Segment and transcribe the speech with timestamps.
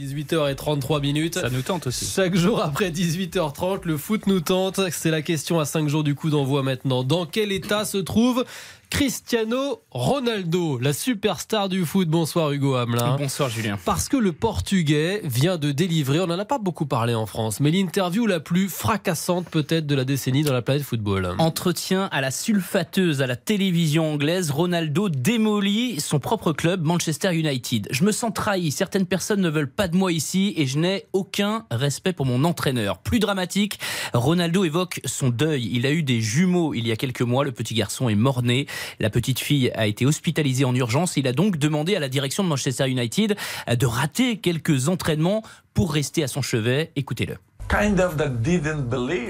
[0.00, 1.34] 18h33 minutes.
[1.38, 2.06] Ça nous tente aussi.
[2.06, 4.80] Chaque jour après 18h30, le foot nous tente.
[4.90, 7.04] C'est la question à 5 jours du coup d'envoi maintenant.
[7.04, 8.44] Dans quel état se trouve
[8.90, 12.08] Cristiano Ronaldo, la superstar du foot.
[12.08, 13.16] Bonsoir Hugo Hamelin.
[13.16, 13.78] Bonsoir Julien.
[13.84, 17.60] Parce que le Portugais vient de délivrer, on n'en a pas beaucoup parlé en France,
[17.60, 21.34] mais l'interview la plus fracassante peut-être de la décennie dans la planète football.
[21.38, 27.88] Entretien à la sulfateuse à la télévision anglaise, Ronaldo démolit son propre club, Manchester United.
[27.90, 31.06] Je me sens trahi, certaines personnes ne veulent pas de moi ici et je n'ai
[31.12, 32.98] aucun respect pour mon entraîneur.
[32.98, 33.78] Plus dramatique,
[34.12, 35.70] Ronaldo évoque son deuil.
[35.72, 38.66] Il a eu des jumeaux il y a quelques mois, le petit garçon est mort-né.
[38.98, 41.16] La petite fille a été hospitalisée en urgence.
[41.16, 43.36] Il a donc demandé à la direction de Manchester United
[43.68, 45.42] de rater quelques entraînements
[45.74, 46.92] pour rester à son chevet.
[46.96, 47.36] Écoutez-le.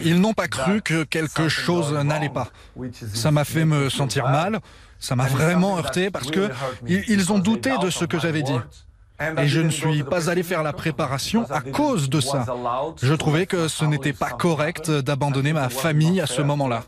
[0.05, 2.49] Ils n'ont pas cru que quelque chose n'allait pas.
[3.13, 4.61] Ça m'a fait me sentir mal.
[4.99, 6.51] Ça m'a vraiment heurté parce que
[6.87, 8.59] ils ont douté de ce que j'avais dit.
[9.39, 12.47] Et je ne suis pas allé faire la préparation à cause de ça.
[13.03, 16.85] Je trouvais que ce n'était pas correct d'abandonner ma famille à ce moment-là.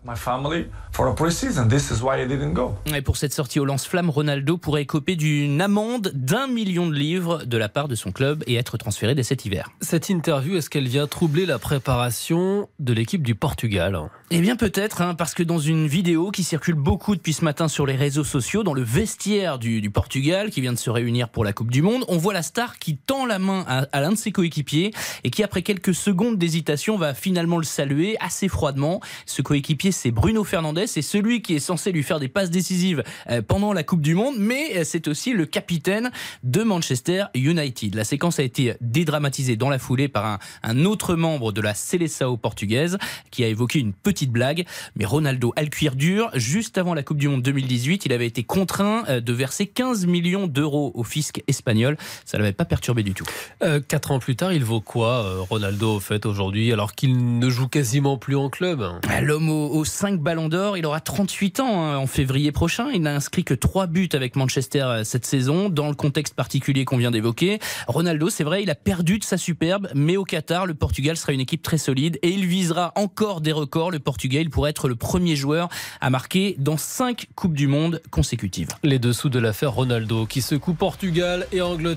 [2.86, 7.44] Et pour cette sortie au lance-flamme, Ronaldo pourrait écoper d'une amende d'un million de livres
[7.44, 9.70] de la part de son club et être transféré dès cet hiver.
[9.80, 13.98] Cette interview, est-ce qu'elle vient troubler la préparation de l'équipe du Portugal?
[14.30, 17.68] Eh bien peut-être, hein, parce que dans une vidéo qui circule beaucoup depuis ce matin
[17.68, 21.28] sur les réseaux sociaux, dans le vestiaire du, du Portugal, qui vient de se réunir
[21.28, 24.12] pour la Coupe du Monde, on voit la star qui tend la main à, l'un
[24.12, 24.92] de ses coéquipiers
[25.24, 29.00] et qui, après quelques secondes d'hésitation, va finalement le saluer assez froidement.
[29.26, 33.02] Ce coéquipier, c'est Bruno Fernandez, c'est celui qui est censé lui faire des passes décisives
[33.28, 36.10] euh, pendant la Coupe du Monde, mais euh, c'est aussi le capitaine
[36.44, 37.94] de Manchester United.
[37.96, 42.36] La séquence a été dédramatisée dans la foulée par un, autre membre de la Seleção
[42.36, 42.98] portugaise
[43.30, 44.64] qui a évoqué une petite blague,
[44.96, 46.30] mais Ronaldo a le cuir dur.
[46.34, 50.06] Juste avant la Coupe du Monde 2018, il avait été contraint euh, de verser 15
[50.06, 53.24] millions d'euros au fisc espagnol ça ne l'avait pas perturbé du tout.
[53.62, 57.38] Euh, quatre ans plus tard, il vaut quoi, euh, Ronaldo, au fait, aujourd'hui, alors qu'il
[57.38, 61.60] ne joue quasiment plus en club ah, L'homme aux, 5 ballons d'or, il aura 38
[61.60, 62.88] ans hein, en février prochain.
[62.92, 66.84] Il n'a inscrit que 3 buts avec Manchester euh, cette saison, dans le contexte particulier
[66.84, 67.58] qu'on vient d'évoquer.
[67.86, 71.32] Ronaldo, c'est vrai, il a perdu de sa superbe, mais au Qatar, le Portugal sera
[71.32, 73.90] une équipe très solide et il visera encore des records.
[73.90, 75.68] Le Portugal, il pourrait être le premier joueur
[76.00, 78.68] à marquer dans 5 Coupes du Monde consécutives.
[78.82, 81.91] Les dessous de l'affaire Ronaldo qui secoue Portugal et Angleterre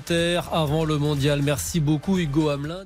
[0.52, 1.42] avant le mondial.
[1.42, 2.84] Merci beaucoup Hugo Hamelin.